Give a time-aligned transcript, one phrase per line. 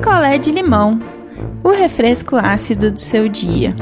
[0.00, 0.98] picolé de limão,
[1.62, 3.76] o refresco ácido do seu dia.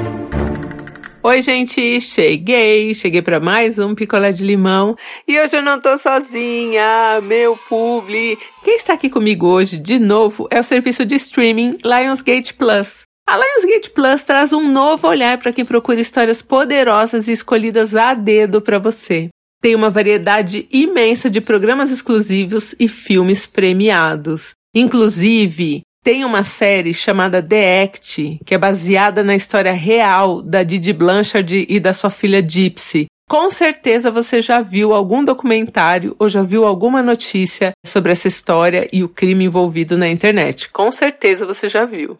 [1.22, 4.96] Oi, gente, cheguei, cheguei para mais um picolé de limão
[5.28, 8.36] e hoje eu não tô sozinha, meu publi.
[8.64, 13.02] Quem está aqui comigo hoje de novo é o serviço de streaming Lionsgate Plus.
[13.24, 18.12] A Lionsgate Plus traz um novo olhar para quem procura histórias poderosas e escolhidas a
[18.12, 19.28] dedo para você.
[19.62, 24.50] Tem uma variedade imensa de programas exclusivos e filmes premiados.
[24.74, 30.92] Inclusive, tem uma série chamada The Act, que é baseada na história real da Didi
[30.92, 33.06] Blanchard e da sua filha Gypsy.
[33.28, 38.88] Com certeza você já viu algum documentário ou já viu alguma notícia sobre essa história
[38.90, 40.70] e o crime envolvido na internet.
[40.70, 42.18] Com certeza você já viu.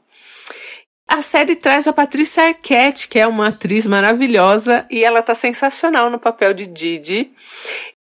[1.09, 6.11] A série traz a Patrícia Arquette, que é uma atriz maravilhosa, e ela tá sensacional
[6.11, 7.31] no papel de Didi.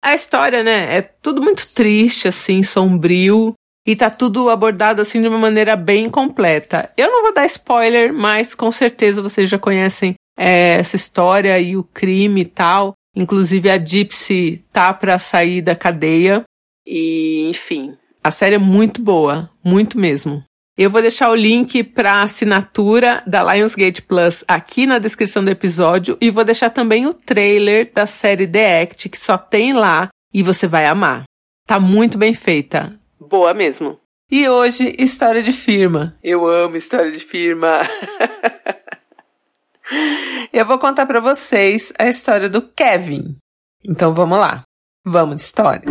[0.03, 3.53] A história, né, é tudo muito triste, assim, sombrio,
[3.87, 6.91] e tá tudo abordado assim de uma maneira bem completa.
[6.97, 11.77] Eu não vou dar spoiler, mas com certeza vocês já conhecem é, essa história e
[11.77, 12.93] o crime e tal.
[13.15, 16.43] Inclusive a Gypsy tá para sair da cadeia.
[16.85, 20.43] E, enfim, a série é muito boa, muito mesmo.
[20.77, 26.17] Eu vou deixar o link para assinatura da Lionsgate Plus aqui na descrição do episódio
[26.21, 30.43] e vou deixar também o trailer da série The Act que só tem lá e
[30.43, 31.23] você vai amar.
[31.65, 32.96] Tá muito bem feita.
[33.27, 33.99] Boa mesmo.
[34.31, 36.15] E hoje, história de firma.
[36.23, 37.81] Eu amo história de firma.
[40.51, 43.37] Eu vou contar para vocês a história do Kevin.
[43.85, 44.63] Então vamos lá.
[45.05, 45.83] Vamos de história.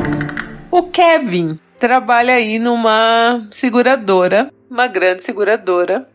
[0.70, 6.09] O Kevin trabalha aí numa seguradora uma grande seguradora.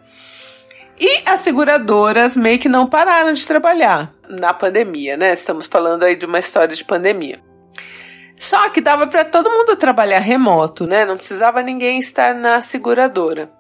[1.00, 5.33] E as seguradoras meio que não pararam de trabalhar na pandemia, né?
[5.33, 7.39] Estamos falando aí de uma história de pandemia.
[8.42, 11.06] Só que dava para todo mundo trabalhar remoto, né?
[11.06, 13.52] Não precisava ninguém estar na seguradora.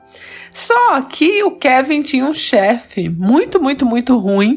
[0.51, 4.55] Só que o Kevin tinha um chefe muito, muito, muito ruim.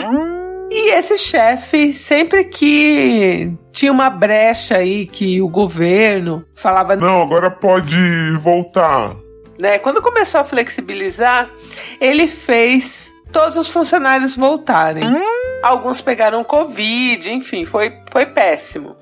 [0.71, 7.51] E esse chefe, sempre que tinha uma brecha aí que o governo falava: Não, agora
[7.51, 7.97] pode
[8.39, 9.15] voltar
[9.59, 9.79] né?
[9.79, 11.51] Quando começou a flexibilizar,
[12.01, 15.07] ele fez todos os funcionários voltarem.
[15.07, 15.23] Hum.
[15.63, 18.97] Alguns pegaram Covid, enfim, foi, foi péssimo.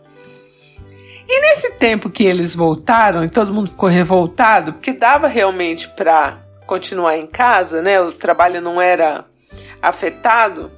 [1.35, 6.37] E nesse tempo que eles voltaram e todo mundo ficou revoltado, porque dava realmente para
[6.67, 7.99] continuar em casa, né?
[7.99, 9.25] O trabalho não era
[9.81, 10.71] afetado.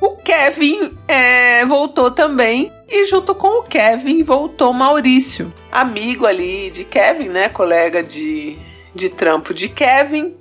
[0.00, 6.82] O Kevin é, voltou também e junto com o Kevin voltou Maurício, amigo ali de
[6.82, 7.48] Kevin, né?
[7.48, 8.58] Colega de,
[8.96, 10.34] de trampo de Kevin.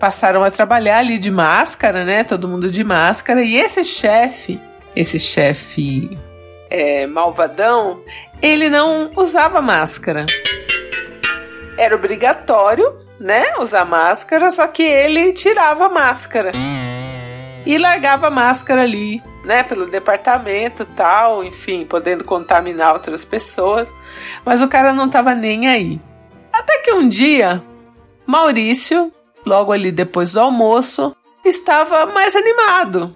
[0.00, 2.24] Passaram a trabalhar ali de máscara, né?
[2.24, 3.42] Todo mundo de máscara.
[3.42, 4.58] E esse chefe,
[4.96, 6.16] esse chefe
[6.72, 8.00] é, malvadão,
[8.40, 10.24] ele não usava máscara.
[11.76, 13.54] Era obrigatório, né?
[13.58, 16.50] Usar máscara, só que ele tirava a máscara
[17.66, 23.88] e largava a máscara ali, né, pelo departamento tal, enfim, podendo contaminar outras pessoas.
[24.44, 26.00] Mas o cara não tava nem aí.
[26.52, 27.62] Até que um dia,
[28.26, 29.12] Maurício,
[29.46, 33.14] logo ali depois do almoço, estava mais animado.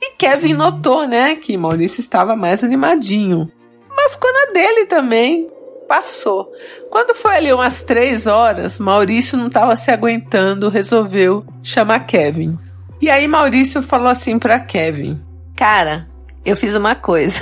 [0.00, 3.50] E Kevin notou, né, que Maurício estava mais animadinho.
[3.94, 5.48] Mas ficou na dele também.
[5.88, 6.52] Passou.
[6.90, 12.58] Quando foi ali umas três horas, Maurício não estava se aguentando, resolveu chamar Kevin.
[13.00, 15.20] E aí Maurício falou assim para Kevin:
[15.56, 16.06] Cara,
[16.44, 17.40] eu fiz uma coisa.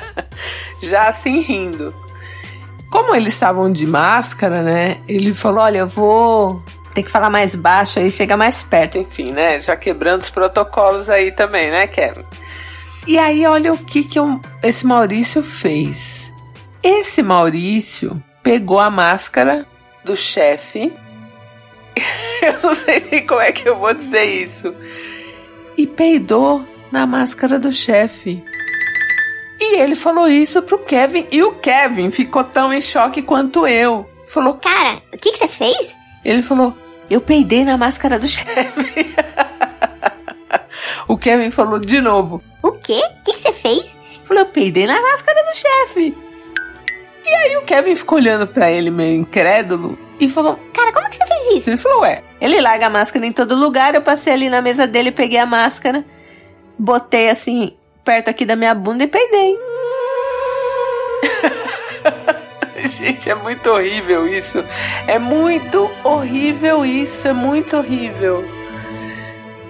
[0.82, 1.94] Já assim rindo.
[2.90, 4.98] Como eles estavam de máscara, né?
[5.08, 6.62] Ele falou: Olha, eu vou
[6.96, 8.98] ter que falar mais baixo aí, chega mais perto.
[8.98, 9.60] Enfim, né?
[9.60, 12.24] Já quebrando os protocolos aí também, né, Kevin?
[13.06, 16.32] E aí, olha o que, que eu, esse Maurício fez.
[16.82, 19.66] Esse Maurício pegou a máscara
[20.04, 20.92] do chefe
[22.42, 24.74] eu não sei nem como é que eu vou dizer isso.
[25.76, 28.42] E peidou na máscara do chefe.
[29.58, 34.08] E ele falou isso pro Kevin e o Kevin ficou tão em choque quanto eu.
[34.26, 35.96] Falou: Cara, o que, que você fez?
[36.24, 36.76] Ele falou:
[37.08, 39.14] Eu peidei na máscara do chefe.
[41.08, 43.00] o Kevin falou de novo: O quê?
[43.20, 43.98] O que, que você fez?
[44.24, 46.16] Falou: Eu peidei na máscara do chefe.
[47.24, 51.16] E aí o Kevin ficou olhando para ele meio incrédulo e falou: Cara, como que
[51.16, 51.70] você fez isso?
[51.70, 53.94] Ele falou: Ué, ele larga a máscara em todo lugar.
[53.94, 56.04] Eu passei ali na mesa dele, peguei a máscara,
[56.78, 59.56] botei assim, perto aqui da minha bunda e peidei.
[62.96, 64.64] Gente, é muito horrível isso.
[65.06, 67.26] É muito horrível isso.
[67.26, 68.44] É muito horrível.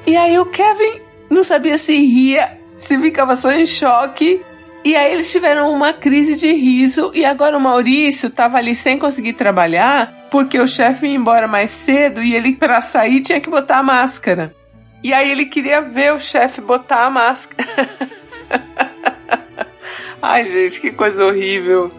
[0.06, 4.40] E aí o Kevin não sabia se ria, se ficava só em choque.
[4.84, 8.98] E aí eles tiveram uma crise de riso e agora o Maurício tava ali sem
[8.98, 13.50] conseguir trabalhar porque o chefe ia embora mais cedo e ele para sair tinha que
[13.50, 14.54] botar a máscara.
[15.02, 17.88] E aí ele queria ver o chefe botar a máscara.
[20.22, 21.90] Ai, gente, que coisa horrível.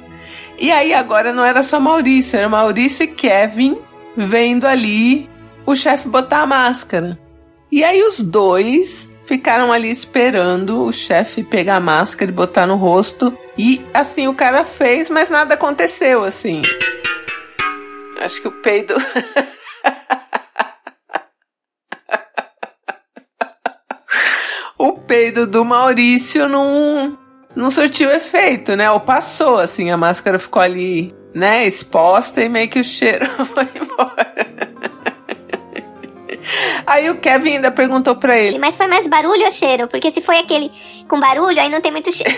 [0.60, 3.78] E aí agora não era só Maurício, era Maurício e Kevin
[4.16, 5.30] vendo ali
[5.66, 7.20] o chefe botar a máscara.
[7.72, 12.76] E aí os dois ficaram ali esperando o chefe pegar a máscara e botar no
[12.76, 13.38] rosto.
[13.58, 16.62] E assim o cara fez, mas nada aconteceu assim.
[18.20, 18.96] Acho que o peido.
[24.80, 27.18] o peido do Maurício não,
[27.58, 28.90] não surtiu efeito, né?
[28.92, 33.68] Ou passou, assim, a máscara ficou ali, né, exposta e meio que o cheiro foi
[33.76, 34.38] embora.
[36.86, 38.60] Aí o Kevin ainda perguntou pra ele.
[38.60, 39.88] Mas foi mais barulho ou cheiro?
[39.88, 40.72] Porque se foi aquele
[41.08, 42.38] com barulho, aí não tem muito cheiro.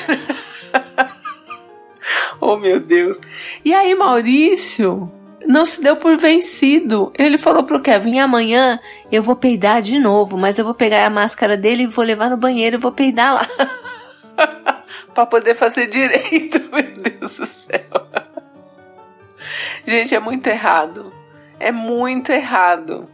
[2.40, 3.18] oh, meu Deus.
[3.64, 5.12] E aí, Maurício
[5.46, 7.14] não se deu por vencido.
[7.20, 8.80] Ele falou pro Kevin: amanhã
[9.12, 12.30] eu vou peidar de novo, mas eu vou pegar a máscara dele e vou levar
[12.30, 13.48] no banheiro e vou peidar lá.
[15.20, 18.08] pra poder fazer direito, meu Deus do céu.
[19.86, 21.12] Gente, é muito errado.
[21.60, 23.10] É muito errado.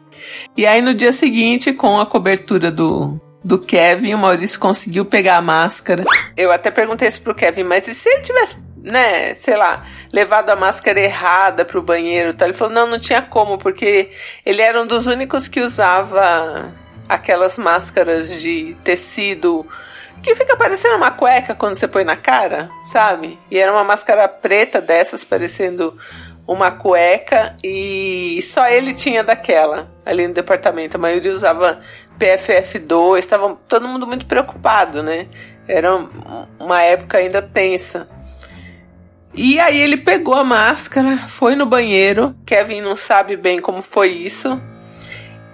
[0.56, 5.38] E aí no dia seguinte, com a cobertura do, do Kevin, o Maurício conseguiu pegar
[5.38, 6.04] a máscara.
[6.38, 10.50] Eu até perguntei isso pro Kevin, mas e se ele tivesse, né, sei lá, levado
[10.50, 12.48] a máscara errada pro banheiro tal?
[12.48, 14.12] Ele falou, não, não tinha como, porque
[14.46, 16.72] ele era um dos únicos que usava
[17.10, 19.66] aquelas máscaras de tecido
[20.24, 23.40] que fica parecendo uma cueca quando você põe na cara, sabe?
[23.50, 25.98] E era uma máscara preta dessas, parecendo
[26.48, 30.98] uma cueca e só ele tinha daquela ali no departamento.
[30.98, 31.80] A maioria usava
[32.20, 35.28] PFF2, estava todo mundo muito preocupado, né?
[35.68, 35.96] Era
[36.60, 38.08] uma época ainda tensa.
[39.34, 42.34] E aí ele pegou a máscara, foi no banheiro.
[42.46, 44.60] Kevin não sabe bem como foi isso.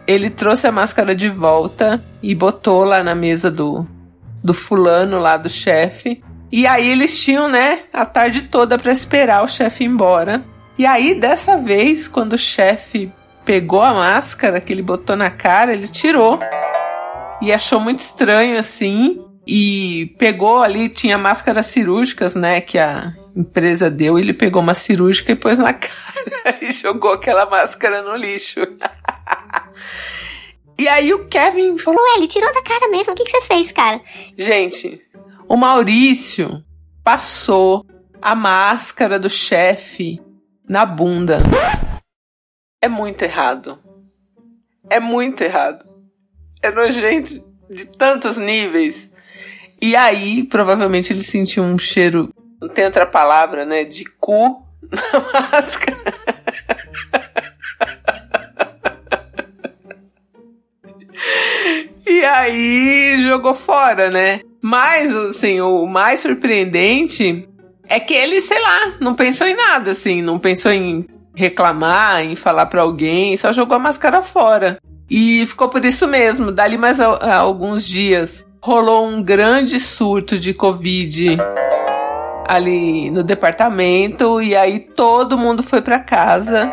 [0.06, 3.88] Ele trouxe a máscara de volta e botou lá na mesa do,
[4.44, 6.24] do fulano lá do chefe.
[6.52, 10.44] E aí eles tinham, né, a tarde toda para esperar o chefe embora.
[10.78, 13.12] E aí, dessa vez, quando o chefe
[13.46, 16.40] pegou a máscara que ele botou na cara, ele tirou.
[17.42, 19.24] E achou muito estranho assim.
[19.46, 22.62] E pegou ali, tinha máscaras cirúrgicas, né?
[22.62, 24.20] Que a empresa deu.
[24.20, 28.60] Ele pegou uma cirúrgica e pôs na cara e jogou aquela máscara no lixo.
[30.82, 33.14] e aí o Kevin falou: Ué, ele tirou da cara mesmo.
[33.14, 34.02] O que, que você fez, cara?
[34.36, 35.00] Gente,
[35.48, 36.64] o Maurício
[37.04, 37.86] passou
[38.20, 40.20] a máscara do chefe
[40.68, 41.38] na bunda.
[42.82, 43.78] É muito errado.
[44.90, 45.86] É muito errado.
[46.64, 49.08] É nojento de tantos níveis.
[49.80, 52.34] E aí, provavelmente, ele sentiu um cheiro.
[52.60, 53.84] Não tem outra palavra, né?
[53.84, 55.20] De cu na
[55.52, 56.02] máscara.
[62.12, 64.42] E aí jogou fora, né?
[64.62, 67.48] Mas, assim, o mais surpreendente
[67.88, 72.36] é que ele, sei lá, não pensou em nada, assim, não pensou em reclamar, em
[72.36, 74.78] falar para alguém, só jogou a máscara fora.
[75.10, 76.52] E ficou por isso mesmo.
[76.52, 81.38] Dali mais a, a alguns dias rolou um grande surto de Covid
[82.46, 86.70] ali no departamento e aí todo mundo foi para casa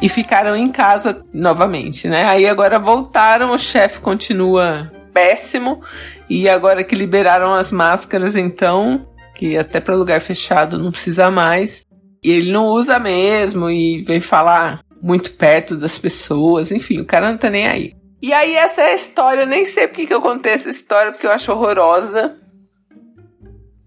[0.00, 2.24] e ficaram em casa novamente, né?
[2.24, 5.82] Aí agora voltaram, o chefe continua péssimo
[6.28, 11.86] e agora que liberaram as máscaras, então que até para lugar fechado não precisa mais.
[12.22, 17.30] E ele não usa mesmo e vem falar muito perto das pessoas, enfim, o cara
[17.30, 17.94] não tá nem aí.
[18.20, 21.12] E aí essa é a história, eu nem sei porque que eu contei essa história,
[21.12, 22.36] porque eu acho horrorosa.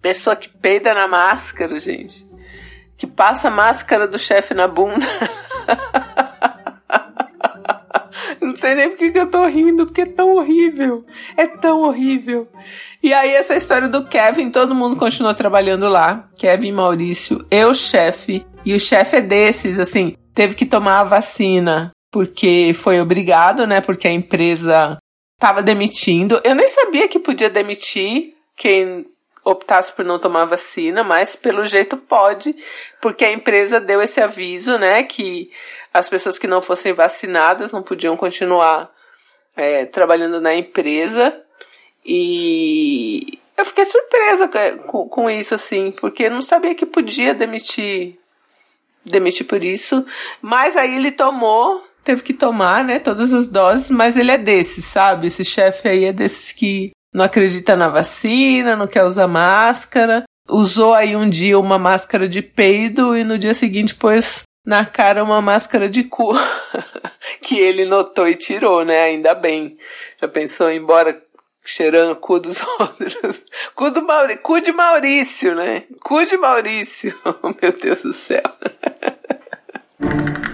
[0.01, 2.25] Pessoa que peida na máscara, gente.
[2.97, 5.05] Que passa a máscara do chefe na bunda.
[8.41, 11.05] Não sei nem porque que eu tô rindo, porque é tão horrível.
[11.37, 12.47] É tão horrível.
[13.01, 16.29] E aí, essa história do Kevin, todo mundo continua trabalhando lá.
[16.37, 18.45] Kevin, Maurício, eu, chefe.
[18.65, 23.79] E o chefe é desses, assim, teve que tomar a vacina porque foi obrigado, né?
[23.79, 24.97] Porque a empresa
[25.39, 26.41] tava demitindo.
[26.43, 29.05] Eu nem sabia que podia demitir quem
[29.43, 32.55] optasse por não tomar vacina, mas pelo jeito pode,
[33.01, 35.51] porque a empresa deu esse aviso, né, que
[35.93, 38.89] as pessoas que não fossem vacinadas não podiam continuar
[39.55, 41.35] é, trabalhando na empresa.
[42.05, 44.49] E eu fiquei surpresa
[44.87, 48.17] com, com isso, assim, porque eu não sabia que podia demitir,
[49.05, 50.05] demitir por isso.
[50.41, 54.85] Mas aí ele tomou, teve que tomar, né, todas as doses, mas ele é desses,
[54.85, 55.27] sabe?
[55.27, 60.23] Esse chefe aí é desses que não acredita na vacina, não quer usar máscara.
[60.49, 65.23] Usou aí um dia uma máscara de peido e no dia seguinte pôs na cara
[65.23, 66.33] uma máscara de cu.
[67.41, 69.03] que ele notou e tirou, né?
[69.03, 69.77] Ainda bem.
[70.19, 71.21] Já pensou em ir embora
[71.63, 73.41] cheirando cu dos outros?
[73.75, 74.37] Cu, do Mauri...
[74.37, 75.83] cu de Maurício, né?
[76.03, 77.13] Cu de Maurício.
[77.61, 78.43] Meu Deus do céu.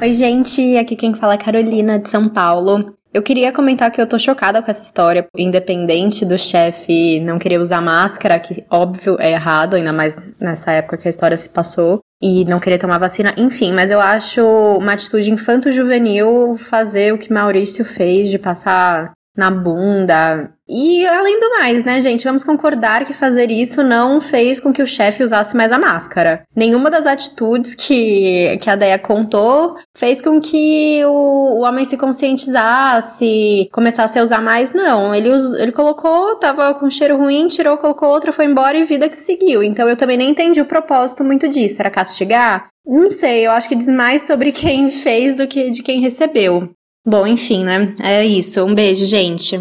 [0.01, 0.77] Oi, gente.
[0.77, 2.97] Aqui quem fala é Carolina de São Paulo.
[3.17, 7.59] Eu queria comentar que eu tô chocada com essa história, independente do chefe não querer
[7.59, 11.99] usar máscara, que óbvio é errado, ainda mais nessa época que a história se passou,
[12.21, 14.43] e não querer tomar vacina, enfim, mas eu acho
[14.77, 20.51] uma atitude infanto-juvenil fazer o que Maurício fez de passar na bunda.
[20.67, 24.81] E além do mais, né, gente, vamos concordar que fazer isso não fez com que
[24.81, 26.43] o chefe usasse mais a máscara.
[26.53, 31.95] Nenhuma das atitudes que, que a Deia contou fez com que o, o homem se
[31.95, 35.15] conscientizasse, começasse a usar mais, não.
[35.15, 39.15] Ele, ele colocou, tava com cheiro ruim, tirou, colocou outra, foi embora e vida que
[39.15, 39.63] seguiu.
[39.63, 41.81] Então eu também nem entendi o propósito muito disso.
[41.81, 42.67] Era castigar?
[42.85, 46.69] Não sei, eu acho que diz mais sobre quem fez do que de quem recebeu.
[47.09, 47.93] Bom, enfim, né?
[48.03, 48.61] É isso.
[48.65, 49.55] Um beijo, gente.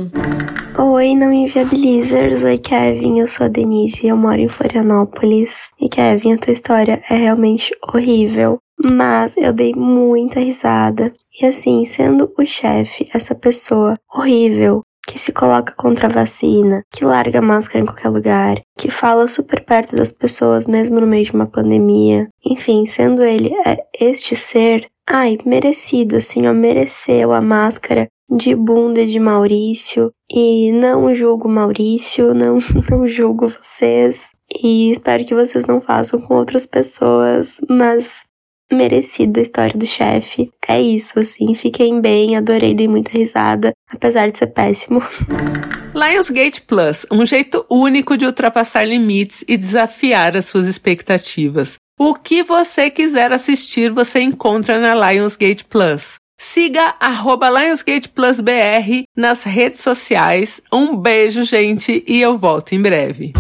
[0.77, 2.43] Oi, não inviabilizers.
[2.43, 3.21] Oi, Kevin.
[3.21, 5.69] Eu sou a Denise e eu moro em Florianópolis.
[5.81, 8.59] E Kevin, a tua história é realmente horrível.
[8.91, 11.15] Mas eu dei muita risada.
[11.41, 17.05] E assim, sendo o chefe, essa pessoa horrível, que se coloca contra a vacina, que
[17.05, 21.33] larga máscara em qualquer lugar, que fala super perto das pessoas mesmo no meio de
[21.33, 22.27] uma pandemia.
[22.45, 29.07] Enfim, sendo ele é este ser, Ai, merecido, assim, ó, mereceu a máscara de bunda
[29.07, 30.11] de Maurício.
[30.31, 32.59] E não julgo Maurício, não,
[32.91, 34.29] não julgo vocês.
[34.63, 38.27] E espero que vocês não façam com outras pessoas, mas
[38.73, 40.51] merecido a história do chefe.
[40.67, 45.01] É isso, assim, fiquem bem, adorei, dei muita risada, apesar de ser péssimo.
[45.95, 51.77] Lionsgate Plus, um jeito único de ultrapassar limites e desafiar as suas expectativas.
[51.99, 56.17] O que você quiser assistir, você encontra na Lionsgate Plus.
[56.39, 60.61] Siga arroba Lionsgate Plus BR nas redes sociais.
[60.71, 63.33] Um beijo, gente, e eu volto em breve.